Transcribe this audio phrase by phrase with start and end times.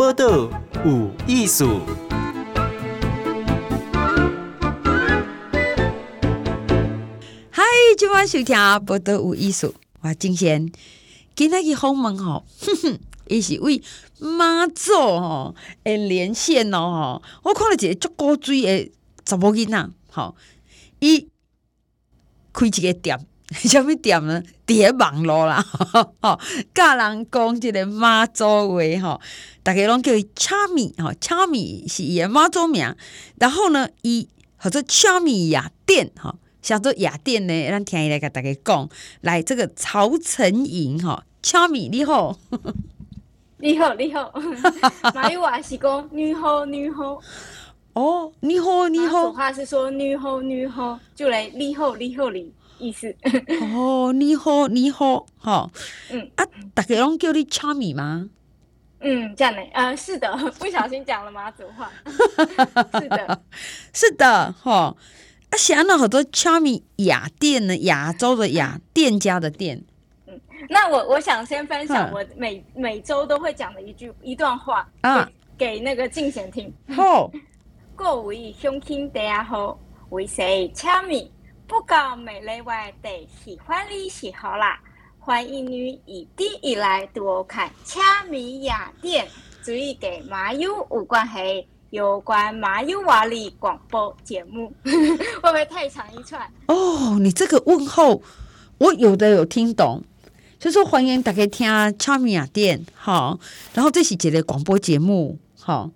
[0.00, 0.48] 报道
[0.82, 1.82] 有艺术。
[7.50, 7.62] 嗨，
[7.98, 10.72] 今晚收听报道有艺术，我金贤
[11.36, 13.82] 今日去访问吼，哼哼，伊是为
[14.18, 18.90] 妈祖吼诶连线咯吼，我看了一个足古锥诶
[19.26, 20.34] 查某囡仔，吼，
[21.00, 21.28] 伊
[22.54, 23.26] 开一个店。
[23.68, 24.40] 什么店呢？
[24.64, 25.60] 伫网络啦，
[26.22, 26.38] 吼，
[26.72, 29.20] 教人讲即个妈祖话，吼，
[29.64, 32.94] 逐个拢叫伊恰米，吼，恰米是伊诶妈祖名。
[33.38, 38.88] 然后呢，伊或者恰米雅典，吼，叫做雅典呢，咱听伊来甲逐个讲，
[39.22, 42.38] 来这个曹承莹，吼，恰米你好，
[43.58, 44.32] 你好，你好，
[45.12, 47.20] 马友话是讲你好，你好，
[47.94, 52.52] 哦，你好，你好，说话是说你好，你好，就来你好，你好，你。
[52.80, 53.14] 意思。
[53.74, 55.70] 哦，你好，你好，哈，
[56.10, 56.30] 嗯。
[56.36, 56.44] 啊，
[56.74, 58.28] 大家拢叫你恰米吗？
[59.02, 61.90] 嗯，这样的，呃，是的， 不小心讲了妈祖话，
[63.00, 63.42] 是的，
[63.94, 64.94] 是的，哈，
[65.48, 69.82] 啊，想到好多恰米雅店呢，亚洲的雅店家的店，
[70.26, 77.30] 嗯，那我我想先分享我每每周都会讲的一句一段话啊，给那个静贤听，好，
[77.96, 79.78] 各位乡亲大家好，
[80.10, 81.30] 我是恰米。
[81.70, 84.76] 不讲美丽外地喜欢你喜好啦，
[85.20, 89.28] 欢迎你一定一来多看恰米雅店，
[89.62, 96.44] 注意给马友有关系有关马友瓦里广播节目， 会不会太长一串？
[96.66, 98.20] 哦，你这个问候
[98.78, 100.02] 我有的有听懂，
[100.58, 101.68] 就说欢迎大家听
[102.00, 103.38] 恰米雅典，好，
[103.74, 105.88] 然后这是一个广播节目，好。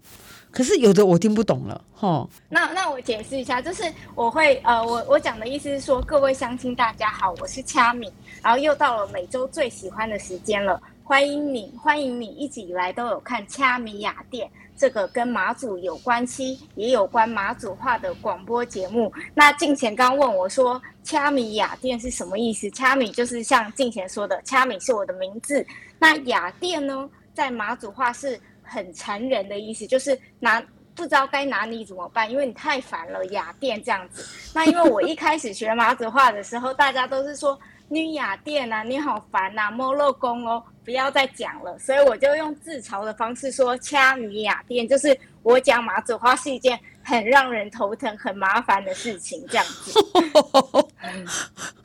[0.55, 2.30] 可是有的我听不懂了，吼。
[2.48, 3.83] 那那我解释一下，就是
[4.14, 19.12] 我会呃，我我讲的意思是说，各位乡亲大家好，我是恰米，然后又到了每周最喜欢的时间了，欢迎你，欢迎你一直以来都有看恰米雅店这个跟马祖有关系，也有关马祖话的广播节目。
[19.34, 22.70] 那静贤刚问我说，恰米雅店是什么意思？
[22.70, 25.66] 恰米就是像静贤说的，恰米是我的名字。
[25.98, 28.41] 那雅店呢，在马祖话是。
[28.64, 30.60] 很残忍的意思，就是拿
[30.94, 34.25] 不知道该拿你怎么办，因为你太烦了，雅典这样子。
[34.54, 37.58] 那因为我一开始学马祖话的时候，大家都是说
[37.88, 41.78] 女雅典啊，你好烦呐、啊，莫洛公哦，不要再讲了。
[41.78, 49.92] 所以我就用自嘲的方式说，掐女雅典，就是我讲马祖话是一件很让人头疼、很麻烦的事情，这样子。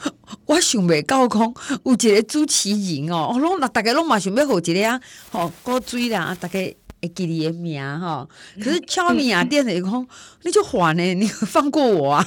[0.49, 4.99] 我想袂到讲有一个主持人哦，拢那大家拢嘛想要互一个啊，
[5.31, 6.59] 吼古锥啦，大家
[6.99, 8.27] 会记你的名吼。
[8.59, 10.07] 可是恰米雅典的讲，
[10.41, 12.25] 你就烦呢，你放过我啊！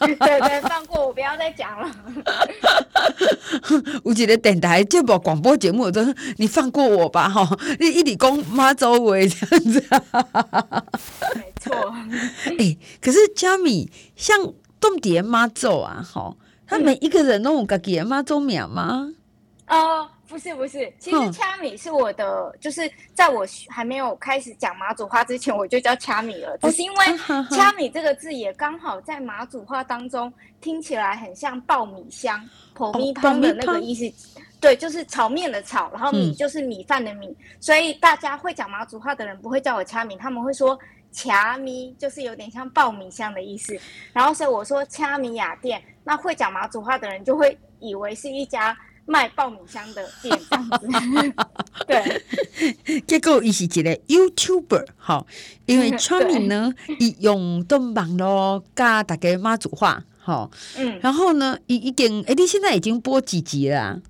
[0.00, 1.88] 对对，放过我，不要再讲了。
[4.04, 6.04] 有一个电台节目广播节目，都
[6.38, 9.84] 你放过我吧，吼，你一直讲妈祖话这样子。
[11.36, 11.72] 没错。
[12.50, 14.36] 哎、欸，可是恰米像
[14.80, 16.36] 当地的妈祖啊，吼。
[16.70, 19.12] 他每一个人都有自己的妈祖名吗？
[19.66, 26.56] 哦，不是不是，其实掐米是我的，嗯、就是在我还没有开始讲马祖话之前，我就叫掐米了。
[26.58, 27.06] 只是因为
[27.50, 32.40] 掐米这个字也刚好在马祖话当中听起来很像爆米香、
[32.74, 34.06] 泡米汤的那个意思。
[34.38, 40.78] 哦、对，就是炒面的炒，然后米就是米饭的米，嗯、所以大家会讲马祖话的人不会叫我掐米，他们会说。
[41.12, 43.78] 恰米就是有点像爆米香的意思，
[44.12, 48.76] 然后所以我说恰米雅店，那会讲马祖话的人就会以为是一家
[49.06, 51.34] 卖爆米香的店这样子。
[51.86, 55.26] 对， 结果伊是一个 YouTuber，哈，
[55.66, 64.00] 因为 恰米呢， 伊用动网络教大家马祖话，好，嗯，然后呢，已已经，哎，你现在已经播几集了啊？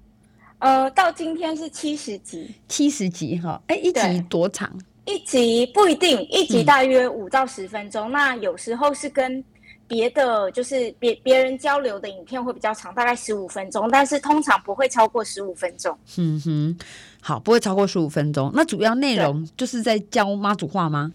[0.58, 4.78] 呃，到今天是七十集，七十集哈，哎，一集多长？
[5.10, 8.08] 一集不一定，一集大约五到十分钟。
[8.10, 9.44] 嗯、那有时候是跟
[9.88, 15.98] 别的，就是别别人交流的影片会比较长，大概十五分钟，但是通常不会超过十五分钟。
[16.16, 16.78] 嗯哼，
[17.20, 18.52] 好，不会超过十五分钟。
[18.54, 21.12] 那主要内容就是在教妈祖话吗？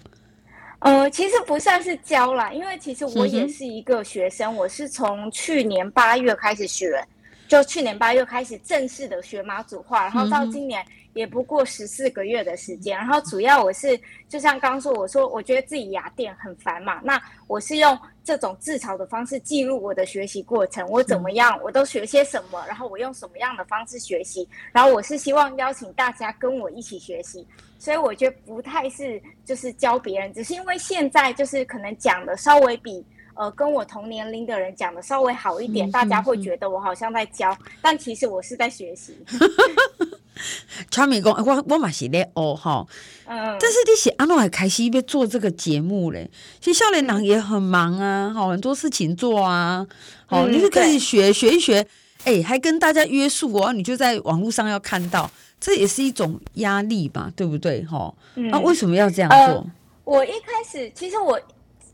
[0.79, 7.01] 呃，其实不算是教啦，因为其实我也是一个学生，嗯、我是从去年八月开始学，
[7.47, 10.85] 就去年八月开始正式的学马祖话，然后到今年。
[11.15, 13.97] 也不过十四个月的时间，然后主要我是
[14.27, 27.47] 就像刚刚说，我说我觉得自己雅典很烦嘛，那我是用这种自嘲的方式记录我的学习过程，我怎么样，我都学些什么，然后我用什么样的方式学习，然后我是希望邀请大家跟我一起学习，
[27.79, 33.01] 所以我觉得不太是就是教别人，只是因为现在就是可能讲的稍微比
[33.35, 39.15] 呃跟我同年龄的人讲的稍微好一点，大家会觉得我好像在教，但其实我是在学习。
[40.91, 42.85] 超米讲，我我嘛是咧哦哈，
[43.25, 46.29] 嗯，但是你是安怎还开始要做这个节目嘞？
[46.59, 49.87] 其实少年郎也很忙啊，好很多事情做啊，
[50.25, 51.79] 好、嗯，你就可以学学一学，
[52.25, 57.85] 哎、欸，还跟大家约束哦，你就在网络上要看到，这也是一种压力吧，对不对？
[57.85, 59.37] 哈，那、为什么要这样做？
[59.37, 59.65] 呃、
[60.03, 61.39] 我一开始其实我。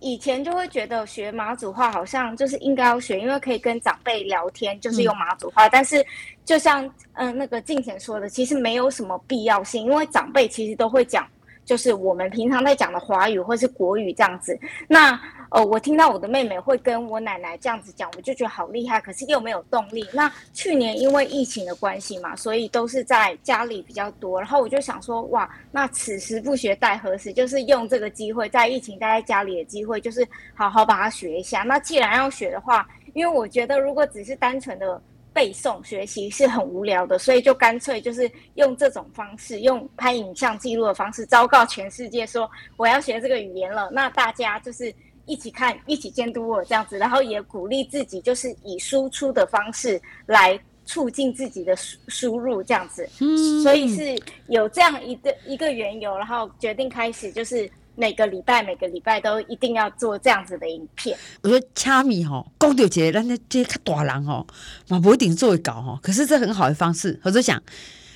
[0.02, 5.68] 以前就会觉得学马祖话好像就是应该要学，因为可以跟长辈聊天，就是用马祖话。
[5.68, 6.06] 嗯、但是
[6.44, 6.84] 就像
[7.14, 11.26] 嗯、呃、那个静贤说的，其实没有什么必要性，因为长辈其实都会讲。
[11.64, 15.18] 就是我们平常在讲的华语或是国语这样子，那
[15.52, 20.08] 呃，我听到我的妹妹会跟我奶奶这样子讲，我就觉得好厉害，可是又没有动力。
[20.14, 27.34] 那去年因为疫情的关系嘛，所以都是在家里比较多，然后我就想说，哇，那此时不学待何时？
[27.34, 30.26] 就是用这个机会，在疫情待在家里的机会，就是
[30.56, 31.64] 好好把它学一下。
[31.64, 35.02] 那既然要学的话，因为我觉得如果只是单纯的。
[35.34, 43.90] 背诵学习是很无聊的，所以就干脆就是用这种方式，用拍影像记录的方式，昭告全世界说我要学这个语言了。
[43.94, 44.94] 那大家就是
[45.26, 53.08] 一起看，一起监督我这样子，然后也鼓励自己，就是以输出的方式来促进自己的输输入这样子。
[53.20, 57.70] 嗯，所以是有这样一个一个缘由，然后决定开始就是。
[57.94, 61.16] 每个礼拜每个礼拜都一定要做这样子的影片。
[61.44, 64.48] 我觉得掐米吼，讲到这个，咱这些较大人吼，
[64.88, 66.00] 嘛不一定做会搞吼。
[66.02, 67.62] 可是这很好的方式，我就想，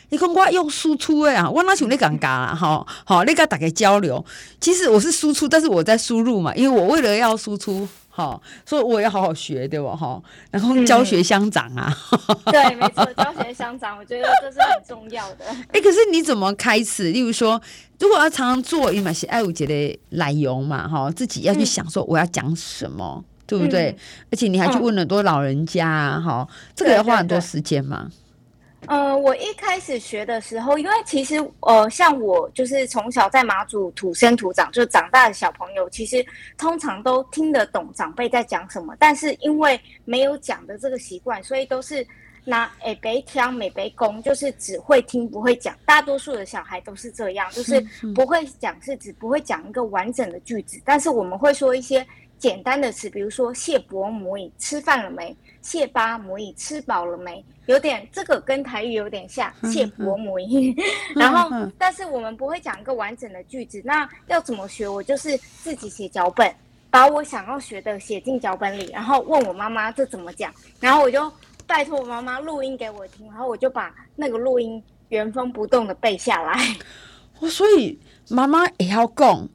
[0.10, 4.24] 你看我用输出诶啊，我哪像你尴尬啦哈，好，你跟大家交流。
[4.60, 7.88] 其实我是输出，但是我在输入嘛，因为我为了要输出。
[8.08, 9.94] 好，所以我要好好学，对吧？
[9.94, 11.94] 哈，然后教学相长啊。
[12.30, 15.44] 嗯、对，没错，教学相长，我觉得这是很重要的。
[15.50, 17.12] 哎、欸，可是你怎么开始？
[17.12, 17.62] 例如说，
[18.00, 23.94] 如果要常常做，因为是爱五节的奶油嘛，哈，自己要去想说我要讲什么，嗯、对不对？
[24.32, 28.10] 而且你还去问很多老人家、啊，哈、嗯，这个要花很多时间嘛。
[28.88, 36.26] 呃，我一开始学的时候，因为其实呃，像我就是从小在马祖土生土长，就长大的小朋友，其实
[36.58, 42.06] 通常都听得懂长辈在讲什么，但是因为没有讲的这个习惯，所以都是
[42.44, 45.76] 拿诶北听美北公，就是只会听不会讲。
[45.86, 47.84] 大多数的小孩都是这样，就是
[48.14, 52.06] 不会讲，是指不会讲一个完整的句子，但是我们会说一些
[52.38, 55.36] 简单的词，比如说谢伯母你吃饭了没？
[55.66, 57.44] 谢巴母已吃饱了没？
[57.66, 60.76] 有点这个跟台语有点像，谢伯母已。
[61.16, 63.82] 然后，但是我们不会讲一个完整的句子。
[63.84, 64.88] 那要怎么学？
[64.88, 66.54] 我就是自己写脚本，
[66.92, 71.34] 把我想要学的写进脚本里，然后问我妈妈这怎么讲，然后我就
[71.66, 76.54] 拜托我妈妈录音给我听，然后我就把那个录音原封不动的背下来。
[77.42, 79.50] 哦，所以妈妈也要讲，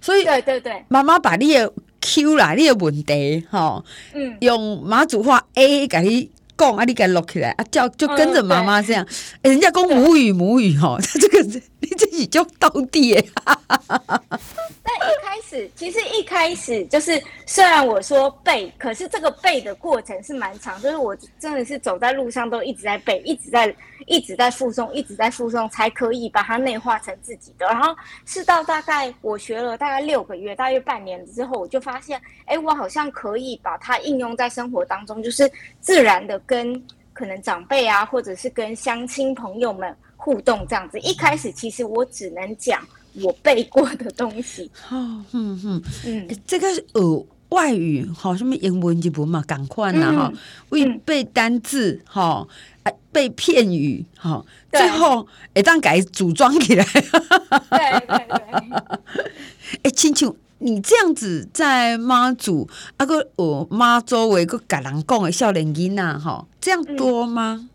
[0.00, 1.72] 所以对对对，妈妈把你的。
[2.06, 3.82] Q 啦，你的问题哈，
[4.14, 9.04] 嗯，用马祖话 A 给你讲啊，你给录起来啊，叫就跟着妈妈这样，
[9.42, 11.42] 欸、人家讲母语母语哈， 这个
[11.80, 13.28] 你自己就到底耶。
[15.06, 23.74] 一开始，其实一开始就是，虽然我说背，可是这个背的过程是蛮长，就是我真的是走在路上都一直在背，一直在
[24.06, 27.66] 一直在复诵，一直在复诵，才可以把它内化成自己的。
[27.66, 27.94] 然后
[28.24, 35.50] 是到大概我学了大概六个月，大约半年之后，我就发现，哎，我好像可以把它应用在生活当中，就是
[35.80, 36.82] 自然的跟
[37.12, 40.98] 可能长辈啊，或者是跟乡亲朋友们互动这样子。
[41.00, 42.86] 一开始其实我只能讲。
[43.22, 45.82] 我背过的东西， 哦，嗯嗯。
[46.06, 50.32] 嗯，这个呃外语，好，什么英文日文嘛，赶快呐哈，
[50.70, 52.46] 为背单字，哈，
[53.12, 58.98] 背片语，哈，最后一旦改组装起来，对对对，
[59.84, 67.68] 哎，亲像你这样子在妈祖啊个我妈周围个甲人讲的少年囡呐，哈，这样多吗？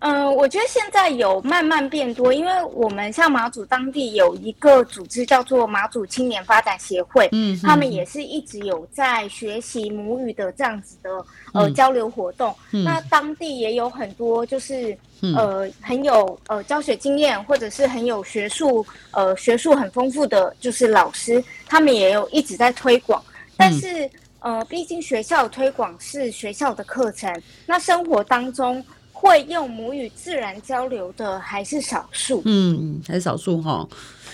[0.00, 11.10] 嗯嗯，我觉得现在有慢慢变多，因为我们像马祖当地有一个组织叫做马祖青年发展协会，嗯，他们也是一直有在学习母语的这样子的
[11.52, 12.54] 呃交流活动。
[12.72, 14.96] 嗯，那当地也有很多就是
[15.34, 23.22] 呃很有呃教学经验或者是很有学术呃学术很丰富的就是老师，他们也有一直在推广。
[23.56, 24.08] 但是
[24.40, 28.84] 呃，毕竟学校推广是学校的课程，那生活当中。
[29.20, 33.84] 会用母语自然交流的还是少数，嗯，还是少数哈。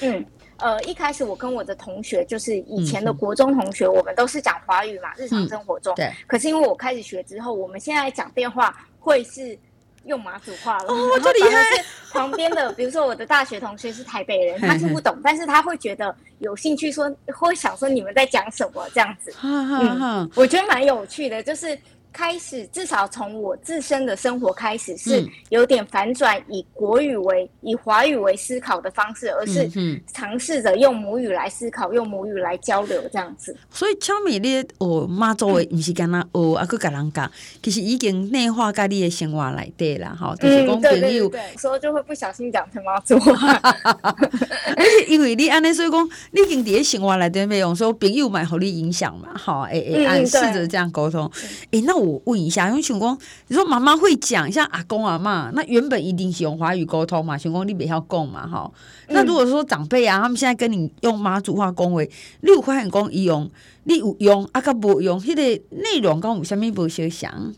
[0.02, 0.22] 嗯，
[0.58, 5.94] 呃，一开始我跟我的同学，就是以前的国中同学，嗯、我们都是讲华语嘛，日常生活中。
[5.94, 6.12] 嗯、对。
[6.26, 9.58] 可是因为我开始学之后，我们现在讲电话会是
[10.04, 10.92] 用马祖话了。
[10.92, 11.64] 哦，这厉害！
[12.12, 19.32] 旁边的，比如说我的大学同学是台北人， 他听不懂，但是他会觉得有兴趣说，说会想说你们在讲什么这样子。
[19.42, 21.78] 嗯，我觉得蛮有趣的，就是。
[22.14, 29.68] 开始，至少从我自身的生活开始，是有点反转，以国语为、以华语为思考的方式，而是
[30.12, 33.54] 尝试着用母语来思考，用母语来交流这样子。
[33.68, 37.28] 所以，巧米你哦，妈作为不是跟他哦，啊，去跟人讲，
[37.60, 43.60] 其实已经内化在你的生活来对啦，哈，就是讲朋友，对，所以就会不小心讲成妈祖话。
[43.82, 51.28] 而 且因为你安尼，所以讲你已经伫生活来对没用，所以朋友蛮好你影响嘛，哈，诶诶，按试着这样沟通，
[51.72, 52.03] 诶，那我。
[52.04, 53.18] 我问一下，因为想讲，
[53.48, 58.70] 你说妈妈会讲，像阿公阿妈，那原本一定是用华语沟通嘛，想讲你不要讲嘛，哈。
[59.08, 63.50] 那如果说长辈啊，他们现在跟你用妈祖话讲话，你有发现讲伊用，
[63.84, 67.54] 你有用啊，个无用，迄个内容跟有啥物不相像？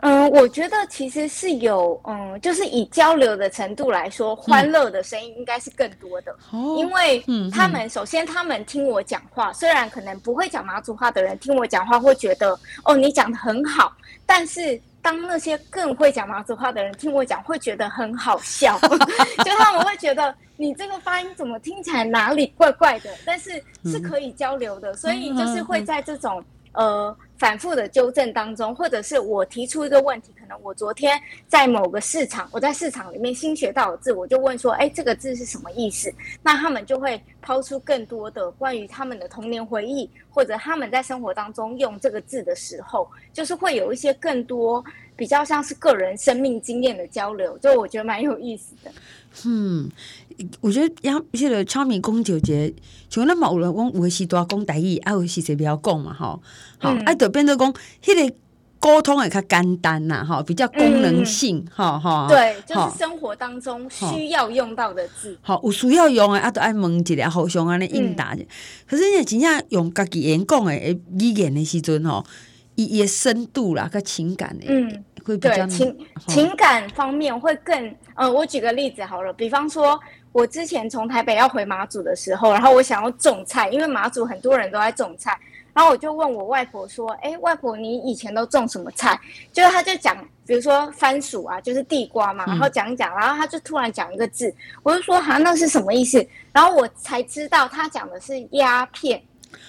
[0.00, 13.90] 嗯，我觉得其实是有，嗯，就是以交流的程度来说，欢乐的声音应该是更多的，嗯、因为他们、嗯嗯、首先他们听我讲话，虽然可能不会讲马祖话的人听我讲话会觉得，哦，你讲的很好，
[14.26, 18.78] 但是当那些更会讲马祖话的人听我讲，会觉得很好笑，
[19.44, 26.44] 就他们会觉得你这个发音怎么听起来哪里怪怪的，但是是可以交流的，所以就是会在这种。
[26.72, 36.12] 呃，反复的纠正当中，或者是我提出一个问题，可能我昨天在某个市场，我在市场里面新学到的字，我就问说，哎，这个字是什么意思？
[36.42, 44.82] 那他们就会抛出更多的关于他们的童年回忆，或者他们在生活当中用这个字的时候，就是会有一些更多
[45.16, 48.90] 比较像是个人生命经验的交流，就我觉得蛮有意思的。
[49.44, 49.90] 嗯，
[50.60, 52.72] 我觉得像这个超米公九节，
[53.08, 56.38] 像那么有人讲有时多讲台语，啊有时谁不要讲嘛，哈，
[56.78, 58.34] 好，啊就变成讲，迄个
[58.78, 68.36] 沟通也较简单呐，哈，比较功能性，哈哈，对，就是生活当中需要用到的字，好，有需要用的啊，都爱问一下，互相安尼应答。
[68.86, 70.74] 可是你真正用家己言讲的
[71.18, 72.24] 语言的时阵，吼，
[72.76, 75.04] 伊伊深度啦，个情感诶，嗯。
[75.26, 79.98] 会比较情情感方面会更，呃，我举个例子好了，比方说，
[80.30, 85.36] 我之前从台北要回马祖的时候，然后我想要种菜，因为马祖很多人都在种菜，
[85.74, 89.18] 然后我就问我外婆说，哎，外婆，你以前都种什么菜？
[89.52, 90.16] 就是他就讲，
[90.46, 94.54] 比如说番薯啊，就是地瓜嘛，然后讲一讲，然后他就突然讲一个字，
[94.84, 96.24] 我就说，哈，那是什么意思？
[96.52, 99.20] 然后我才知道他讲的是鸦片。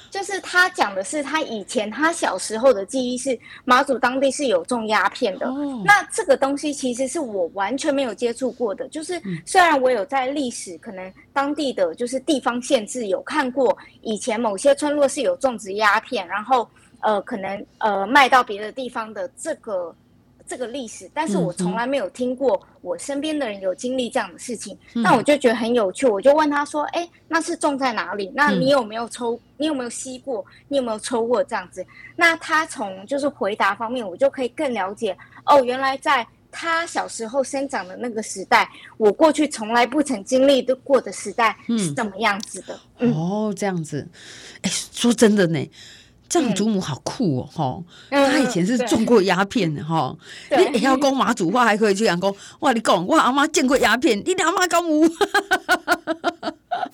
[0.10, 5.48] 就是他讲的是他以前他小时候的记忆是马祖当地是有种鸦片的，
[5.84, 8.88] 那这个东西其实是我完全没有接触过的。
[8.90, 16.68] 就是虽然我有在历史可能当地的就是地方县志有看过，以前某些村落是有种植鸦片，然后
[17.02, 19.96] 呃可能呃卖到别的地方的这个。
[20.48, 28.32] 这个历史，但是我从来没有听过我身边的人有经历这样的事情，嗯、那我就觉得很有趣，我就问他说：“哎，那是种在哪里？
[28.34, 29.40] 那你有没有抽？
[29.58, 30.46] 你有没有吸过？
[30.70, 31.86] 你有没有抽过这样子？”
[32.16, 42.80] 那他从就是回答方面，我就可以更了解哦，原来在他小时候生长的那个时代，我过去从来不曾经历的过的时代是怎么样子的。
[43.00, 44.08] 嗯嗯、哦，这样子，
[44.62, 45.70] 哎，说真的呢。
[46.30, 48.32] 这样祖母好酷哦，哈、嗯！
[48.32, 50.16] 他以前是种过鸦片的哈。
[50.50, 52.34] 你也要讲马祖话，还可以去讲讲。
[52.60, 55.08] 哇，你讲，我阿妈见过鸦片，你阿妈讲无。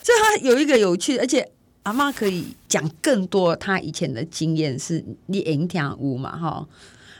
[0.02, 1.50] 所以他有一个有趣，而且
[1.84, 6.68] 阿妈可以讲更多他以前的经验，是你影响无嘛，哈。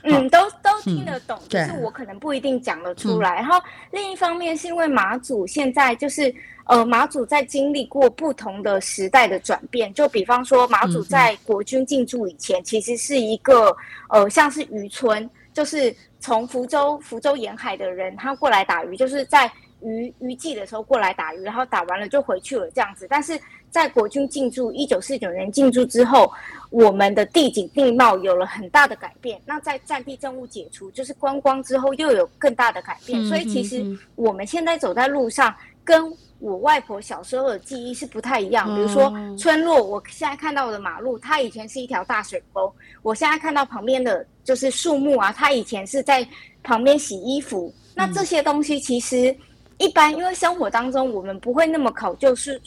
[0.04, 3.34] 嗯，都都听得懂，就、嗯、是我可能不一定讲得出来。
[3.34, 6.34] 然后另一方面是因为马祖现在就是。
[6.66, 13.76] 呃，马祖在经历过不同的时代的转变，就比方说，马祖在国军进驻以前，其实是一个
[14.08, 19.44] 呃，像是渔村，就是从福州福州沿海的人，他过来打鱼，就是在
[19.82, 23.06] 渔渔季的时候过来打鱼，然后打完了就回去了这样子。
[23.10, 23.38] 但是
[23.74, 26.32] 在国军进驻一九四九年进驻之后，
[26.70, 29.42] 我们的地景地貌有了很大的改变。
[29.44, 33.20] 那在战地政务解除，就是观光之后，又有更大的改变。
[33.26, 35.52] 所以其实我们现在走在路上，
[35.82, 36.04] 跟
[36.38, 46.24] 我外婆小时候的记忆是不太一样，比如说村落，我现在看到的马路，它以前是一条大水沟；我现在看到旁边的就是树木啊，它以前是在
[46.62, 47.74] 旁边洗衣服。
[47.92, 49.36] 那这些东西其实
[49.78, 52.60] 一般，因为生活当中我们不会那么考究，是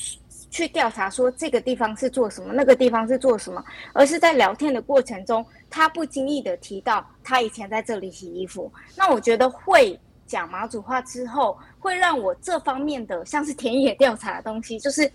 [0.50, 3.64] 去调查说这个地方是做什么，那个地方是做什么，
[3.94, 8.72] 而是在聊天的过程中，他不经意的提到他以前在这里洗衣服。
[8.96, 10.00] 那我觉得会。
[10.28, 15.10] 讲马祖话之后，会让我这方面的像是田野调查的东西，就是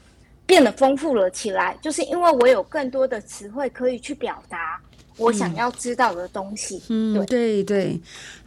[0.46, 1.76] 变得丰富了起来。
[1.82, 4.80] 就是因为我有更多的词汇可以去表达
[5.16, 6.82] 我想要知道的东西。
[6.88, 8.00] 嗯，对对对，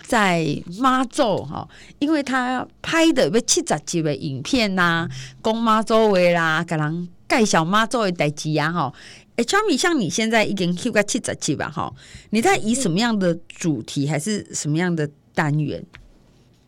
[0.03, 0.45] 在
[0.79, 1.67] 妈祖哈，
[1.99, 5.09] 因为他拍的要七十集的影片呐、啊，
[5.43, 8.93] 讲妈祖话啦，给人介绍妈祖的代志啊，哈。
[9.37, 11.69] 哎，Charmy，像你现在已经 Q 个七十七吧？
[11.69, 11.93] 哈，
[12.29, 15.83] 你在以什么样的主题，还是什么样的单元？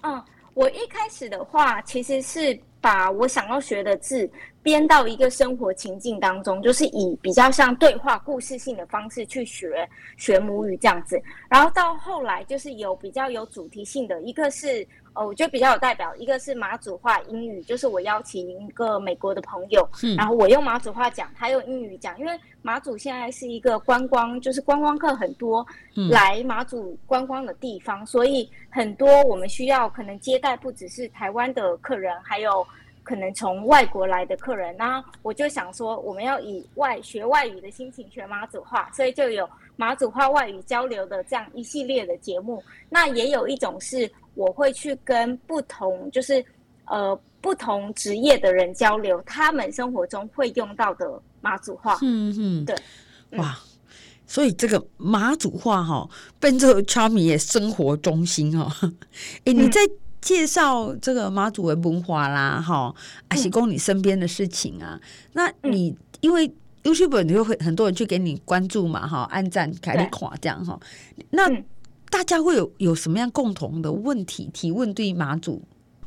[0.01, 0.21] 嗯，
[0.53, 4.29] 我一开始的话，其实是把我想要学的字
[4.63, 11.21] 编到一个生活情境当中，就是以比较像对话、故事性的方式去学学母语这样子。
[11.49, 14.87] 然后到后来，就是有比较有主题性的，一个是。
[15.17, 25.65] 哦，我觉得比较有代表，一个是马祖话英语，就是我邀请一个美国的朋友，嗯、然后我用马祖话讲，他用英语讲，因为马祖现在是一个观光，就是观光客很多
[26.11, 32.65] 来马祖观光的地方，嗯、所以很多我们需要可能接待不只是台湾的客人，还有
[33.01, 44.11] 可能从外国来的客人，那我就想说，我们要以外学外语的心情学马祖话，所以就有马祖话外语交流的这样一系列的节目，那也有一种是。
[44.37, 46.45] 我会去跟不同，就是
[46.85, 51.97] 呃不同职业的人交流，他们生活中会用到的马祖话。
[52.03, 52.75] 嗯嗯，对，
[53.39, 53.57] 哇，
[54.27, 56.07] 所以这个马祖话哈，
[56.39, 58.71] 变成 Charmy 的生活中心哈。
[59.45, 59.81] 哎，你在
[60.21, 62.93] 介绍这个马祖的文化啦，哈，
[63.31, 65.01] 还是讲你身边的事情啊？
[65.33, 66.47] 那你因为
[66.93, 70.79] YouTube 你就会很多人去给你关注嘛，哈，按赞、开你夸这样哈，
[71.29, 71.51] 那。
[72.09, 75.61] 大家会有有什么样共同的问题提问对马祖？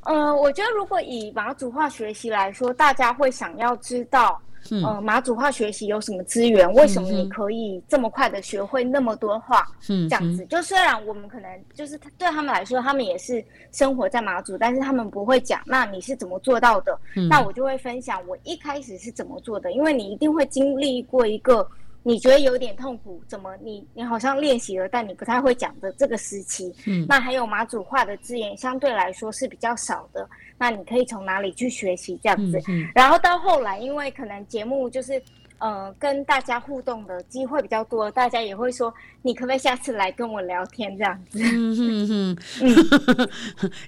[0.05, 6.69] 呃，我觉得如果以马祖话学习来说，大家会想要知道，嗯、呃，马祖话学习有什么资源？
[6.69, 9.67] 嗯、为什么你可以这么快的学会那么多话？
[9.89, 15.61] 嗯，这样子，就虽然我们可能就是对他们来说，他们也是生活在马祖，但是他们不会讲。
[15.65, 16.99] 那你是怎么做到的？
[17.17, 21.67] 嗯、那我就会分享我一开始是怎么做的，因为你一定会经历过一个。
[22.03, 23.23] 你觉得有点痛苦？
[23.29, 26.75] 怎么你你好像练习了，但你不太会讲的这个时期？
[26.87, 30.29] 嗯，那还有马祖话的字眼相对来说是比较少的，
[30.59, 32.59] 那你可以从哪里去学习这样子？
[32.69, 35.23] 嗯，嗯，然后到后来，因为可能节目就是。
[35.61, 41.39] 呃，跟大家互动的机会比较多，大家也会说，你可不可以下次来跟我聊天这样子？
[41.39, 43.31] 嗯嗯 嗯，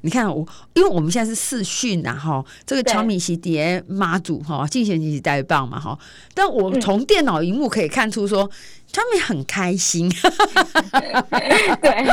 [0.02, 5.99] 你看我，因为我们现在是视讯啊，哈，这个 Charmy 是叠妈祖哈，进贤你是代棒嘛哈，
[6.35, 8.47] 但我从电脑荧幕可以看出说
[8.92, 10.11] ，Charmy 很开心。
[11.81, 12.07] 对，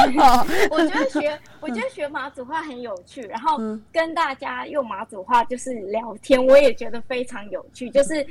[0.71, 3.57] 我觉得学，我觉得学马祖话很有趣，然后
[3.91, 8.25] 跟大家用马祖话就是聊天，我也觉得非常有趣，就是。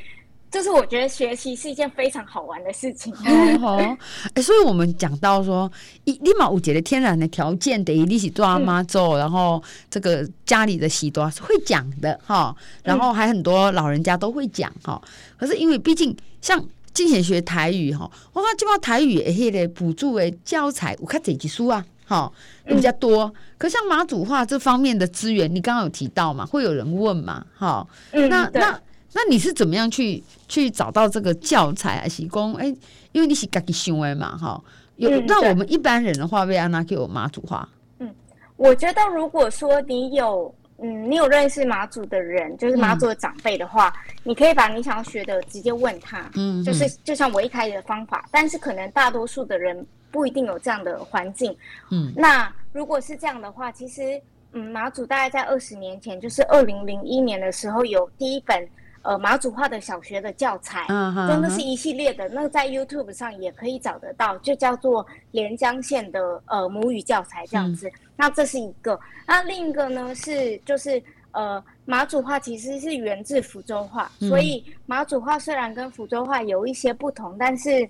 [0.50, 3.14] 就是我觉得学习是一件非常好玩的事情。
[3.60, 3.76] 好，
[4.34, 5.70] 哎，所以我们讲到说，
[6.04, 15.00] 一立马五节的天然的条件等于你是做阿妈做，然后这个家里的喜多是会讲的哈，然后还很多老人家都会讲哈。
[15.38, 22.32] 可是因为毕竟像进前学台语哈，我看这帮台语诶，迄个补助的教材我看这几书啊，哈
[22.64, 23.30] 比较多。
[23.58, 28.80] 可像马祖话这方面的资源，你刚刚有提到嘛，会有人问嘛，哈，那那。
[29.14, 32.08] 那你是怎么样去去找到这个教材啊？
[32.08, 32.66] 是讲哎，
[33.12, 34.62] 因为你是自己想的嘛，哈。
[34.96, 37.68] 有那、嗯、我们一般人的话，为安娜给我妈祖话。
[38.00, 38.14] 嗯，
[38.56, 46.30] 我觉得如果说你有嗯，你有认识马祖的人，就是马祖的长辈的话，嗯、你可以把你想要学的直接问他。
[46.34, 51.56] 嗯，就是就像我一开始的方法，但是可能大多数的人不一定有这样的环境。
[51.90, 54.20] 嗯，那如果是这样的话，其实
[54.52, 58.68] 嗯，马祖大概在二十年前，就是二零零一年的时候，有第一本。
[59.08, 62.28] 呃，马祖话的小学的教材，嗯哼，真的是一系列的。
[62.28, 67.88] 那在 YouTube 上也可以找得到，就叫做连江县的呃母语教材这样子。
[67.88, 77.88] 嗯、那这是一个，那另一个呢是就是呃马祖话其实是源自福州话，嗯、所以马祖话虽然跟福州话有一些不同，但是。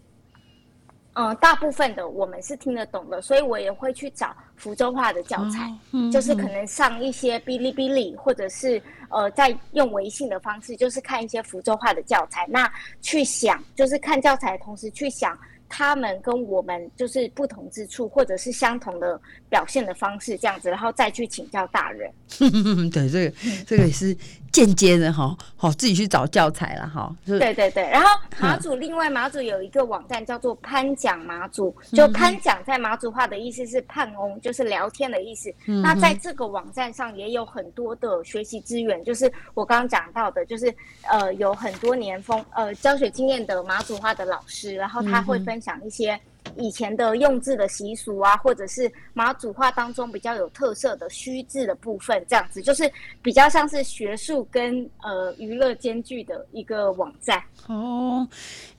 [1.18, 5.68] 嗯，大部分的我们是听得懂的，所以我也会去找福州话的教材，
[6.12, 12.46] 就是可能上一些哔哩哔哩，或者是呃，在用微信的方式，就是看一些福州话的教材。
[12.48, 15.36] 那去想，就是看教材的同时去想。
[15.70, 22.10] 他们跟我们就是不同之处，或者是相同的表现的方式，这样子，然后再去请教大人。
[22.90, 24.16] 对，这个这个也是
[24.50, 27.14] 间接的哈，好自己去找教材了哈。
[27.26, 28.08] 对对对，然后
[28.40, 35.54] 马祖另外马祖有一个网站叫做潘讲马祖，就潘讲在马祖话的意思是盼翁，就是聊天的意思。
[35.66, 45.58] 那在这个网站上也有很多的学习资源，就是我刚刚讲到的，就是呃有很多年丰呃教学经验的马祖话的老师，然后他会分。
[45.58, 46.16] 享一些
[46.56, 52.90] 以前的用字的习俗啊，或者是马祖话当中比较有特色的虚字的部分，这样子就是
[53.22, 57.42] 比较像是学术跟呃娱乐兼具的一个网站。
[57.66, 58.26] 哦，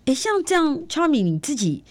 [0.05, 1.83] 哎，像这样，Charmy 你自己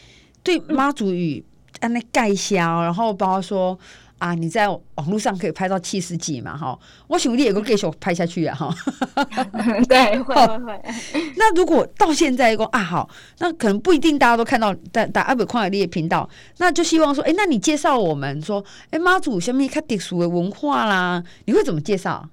[0.42, 1.44] 对 妈祖语
[1.80, 3.78] 按那盖销，然后包括说
[4.18, 8.74] 啊，你在网络上可以拍到七十几嘛，哈，我想你也够继续拍下去啊，哈。
[9.88, 10.82] 对， 会会会。
[11.36, 16.28] 那如果到现在一个啊，好，那可能不一定大家都看到，但但阿伯矿海丽的频道，
[16.58, 22.28] 那就希望说，哎、欸，那你介绍我们说，哎、欸，妈祖下面看特殊的文化啦，你会怎么介绍？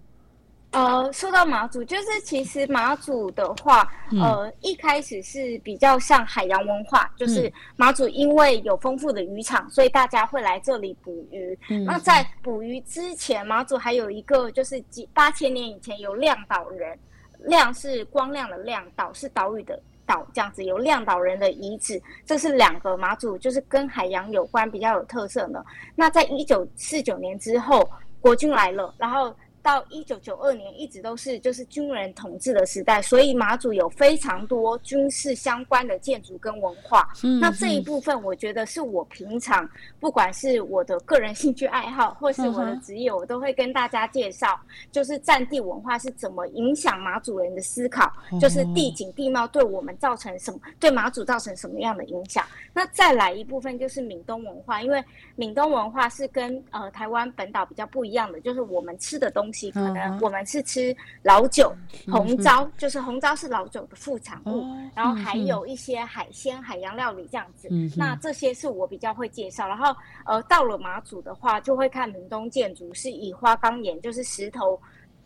[0.75, 11.57] 呃，说到马祖，就是其实马祖的话，嗯、呃，一开始是比较像海洋文化，就是马祖因为有丰富的渔场，所以大家会来这里捕鱼。
[11.69, 16.99] 嗯、那在捕鱼之前，马祖还有一个就是几八千年以前有亮岛人，
[17.45, 25.63] 亮是光亮的亮，岛是岛屿的岛，这样子有亮岛人的遗址，这是两个马祖，就是跟海洋有关比较有特色呢。
[25.95, 29.33] 那在一九四九年之后，国军来了，然后。
[29.65, 37.11] 到一九九二年，一直都是就是军人统治的时代，所以马祖有非常多军事相关的建筑跟文化。
[37.23, 39.67] 嗯，那这一部分，我觉得是我平常
[39.99, 44.59] 不管是我的个人兴趣爱好，或是我的职业，我都会跟大家介绍，
[44.91, 52.45] 就是战地文化是怎么影响马祖人的思考，就是地景地貌对我们造成什么，对马祖造成什么样的影响。
[52.71, 55.03] 那再来一部分就是闽东文化，因为
[55.35, 59.54] 闽东文化是跟呃台湾本岛比较不一样的，就是我们吃的东西。
[59.71, 61.75] 可能我们是吃老酒、
[62.07, 64.63] 红糟，就是红糟是老酒的副产物，
[64.95, 67.67] 然后还有一些海鲜、海洋料理这样子。
[67.95, 69.67] 那这些是我比较会介绍。
[69.67, 74.79] 然后呃，到了马祖的话，就会看闽东建筑是以花岗岩，就是石头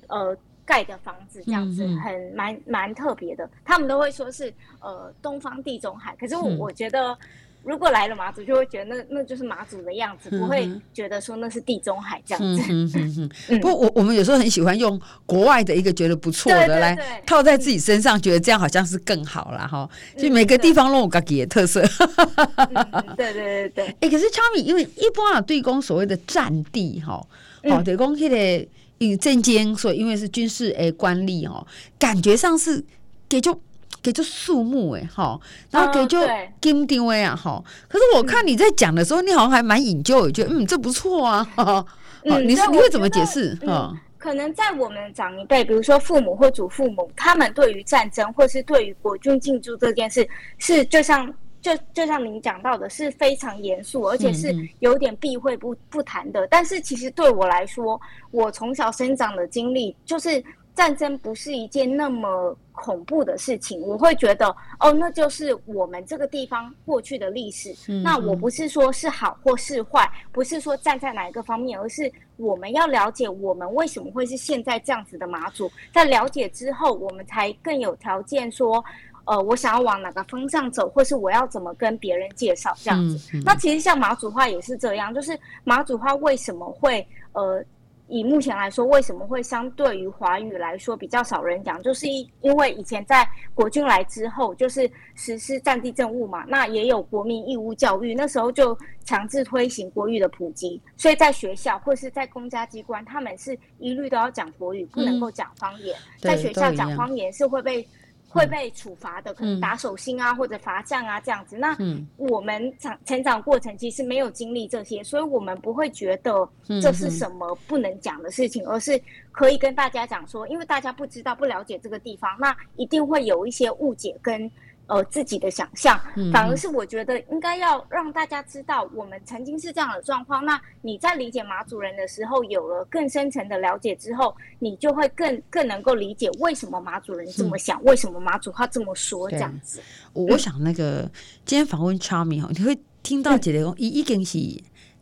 [0.08, 3.50] 呃盖的房子，这样子很蛮蛮特别的。
[3.66, 7.18] 他们都会说是呃东方地中海，可是我我觉得。
[7.62, 12.64] 如果来了马祖，就会觉得那那就是马祖的样子，不会觉得说那是地中海这样子。
[12.70, 13.60] 嗯嗯 嗯。
[13.60, 16.96] 不过我我们有时候很喜欢用国外的一个觉得不错的来
[17.28, 19.88] 套在自己身上，觉得这样好像是更好了哈。
[20.18, 21.82] 就、嗯、每个地方都有自己的特色。
[21.82, 23.86] 嗯、对对对对。
[23.86, 27.22] 哎、欸， 可是 Charmy，因为一般啊，对公所谓的战地哈，
[27.64, 28.68] 哦，对公迄个
[29.00, 31.68] 因为政经，所以因为是军事诶官吏哦，
[32.00, 32.84] 感觉上是
[33.28, 33.60] 给就。
[34.02, 35.40] 给就树木哎哈，
[35.72, 36.20] 然后给就
[36.62, 37.64] 金定位啊哈。
[37.88, 41.44] 可是我看你在讲的时候，你好像还蛮引咎，也觉得嗯这不错啊。
[41.56, 41.86] 哈，
[42.24, 43.56] 你是你会怎么解释？
[43.66, 56.48] 哈，可能在我们长一辈，比如说父母或祖父母，他们对于战争或是对于国军进驻这件事，是就像就就像您讲到的，是非常严肃，而且是有点避讳不不谈的。
[56.48, 58.00] 但是其实对我来说，
[58.32, 60.44] 我从小生长的经历就是。
[60.76, 64.48] 战争不是一件那么恐怖的事情，我会觉得
[64.80, 67.76] 哦，那就是我们这个地方过去的历史。
[67.90, 75.70] 嗯、那我不是说是好或是坏，不是说站在哪一个方面，而是我们要了解我们为什么会是现在这样子的马祖。
[75.94, 78.82] 在了解之后，我们才更有条件说，
[79.26, 83.38] 呃，我想要往哪个方向走，或是我要怎么跟别人介绍这样子。
[83.44, 87.62] 那其实像马祖话也是这样，就是马祖话为什么会呃。
[88.10, 91.82] 以目前来说，为什么会相对于华语来说比较少人讲？
[91.84, 105.96] 就是因因为以前在国军来之后，就是实施战地政务嘛，那也有国民义务教育，那时候就强制推行国语的普及，所以在学校或是在公家机关，他们是一律都要讲国语，不能够讲方言。
[105.96, 107.88] 嗯、在学校讲方言是会被。
[108.30, 111.58] 会被处罚的，可能打手心啊，嗯、或者罚站啊，这样子。
[111.58, 111.76] 那
[112.16, 116.48] 我们长成长过程其实没有经历这些，所以我们不会觉得
[116.82, 124.50] 这是什么不能讲的事情，而是可以跟大家讲说，因为大家不知道、不了解这个地方，那一定会有一些误解跟。
[124.90, 126.02] 呃，自己的想象，
[126.34, 130.44] 反而是我觉得应该要让大家知道，我们曾经是这样的状况。
[130.44, 139.80] 那你在理解马祖人的时候，有了更深层的了解之后，你就会更更能够理解为什么马祖人这么想，嗯、为什么马祖他这么说这样子。
[140.14, 141.04] 我想那个
[141.46, 144.40] 今天访问 Charmy 哈，你会听到姐姐讲，一一定是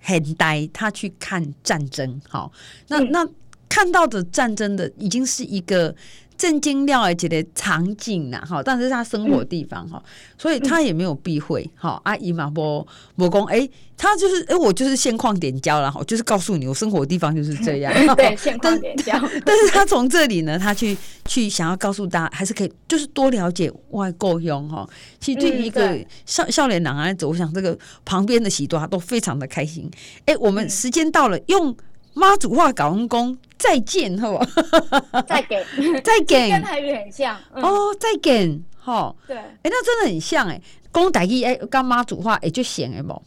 [0.02, 2.52] 很呆，他去看战争，好，
[2.89, 3.26] 那那
[3.69, 5.95] 看到的战争的已经是一个。
[6.38, 10.02] 震惊料而且的场景呐，哈，但是他生活地方哈，
[10.38, 12.00] 所以他也没有避讳哈。
[12.04, 17.91] 阿姨嘛，不不公，哎，他就是哎，我就是现况点交了哈，就是告诉你我生活的地方就是这样。
[18.15, 19.13] 对， 现况点交。
[19.43, 20.95] 但是他从这里呢，他去
[21.26, 24.88] 去想要告诉大家，还是可以，就是多了解外国用哈。
[25.19, 29.89] 其实对于一个少少年郎啊，走，我想这个旁边的许多他都非常的开心。
[30.26, 31.76] 哎，我们时间到了，用
[32.17, 33.38] 妈祖话搞完工。
[33.58, 35.21] 再见，好不好？
[35.27, 35.63] 再给，
[36.03, 37.95] 再给，跟台语很像、嗯、哦。
[37.99, 40.62] 再给，哈，对，哎、欸，那真的很像哎。
[40.91, 43.19] 公台语哎，跟妈祖话哎，就显哎不？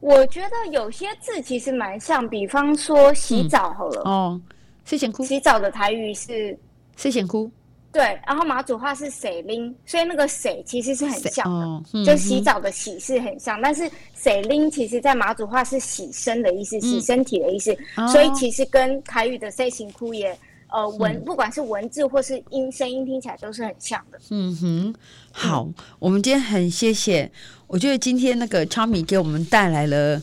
[0.00, 4.40] 我觉得有些字其实蛮像，比方说洗澡好了、嗯、哦，
[4.84, 5.24] 洗前哭。
[5.24, 6.58] 洗澡的台语是
[6.96, 7.50] 洗前哭。
[7.96, 24.18] 对，然后马祖话是水拎，所以那个水其实是很像的，哦嗯、就洗澡的洗是很像，嗯、但是水拎其实在马祖话是洗身的意思，嗯、洗身体的意思，哦、所以其实跟台语的洗身躯也呃文，嗯、不管是文字或是音声音听起来都是很像的。
[24.28, 24.94] 嗯哼，
[25.32, 27.30] 好，嗯、我们今天很谢谢，
[27.66, 30.20] 我觉得今天那个 Charmy 给我们带来了。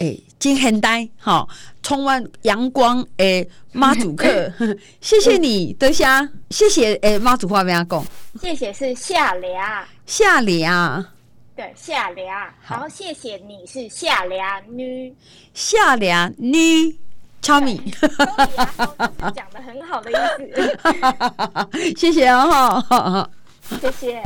[0.00, 1.46] 哎，真现代，好，
[1.82, 4.50] 充满阳光诶， 妈祖课，
[5.02, 8.04] 谢谢你，德霞，谢谢诶，妈祖话没讲，
[8.40, 11.04] 谢谢是夏凉，夏凉，
[11.54, 12.26] 对，夏凉，
[12.66, 15.14] 然后谢谢你是夏凉女，
[15.52, 16.96] 夏凉女
[17.42, 17.78] ，Charmy，
[19.34, 20.14] 讲的很好的意
[21.92, 23.30] 思，谢谢哦哈，
[23.78, 24.22] 谢谢，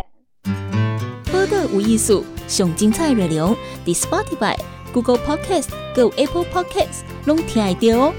[1.32, 4.56] 播的无艺术，上精彩内容，The Spotify。
[4.94, 8.14] Google Podcast、Go Apple Podcasts，拢听得到哦。